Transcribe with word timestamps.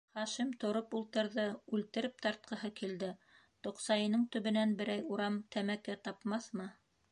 Хашим 0.17 0.51
тороп 0.61 0.93
ултырҙы, 0.99 1.43
үлтереп 1.77 2.15
тартҡыһы 2.27 2.71
килде, 2.81 3.11
тоҡсайының 3.69 4.25
төбөнән 4.37 4.75
берәй 4.83 5.07
урам 5.13 5.41
тәмәке 5.57 6.01
тапмаҫмы... 6.11 6.71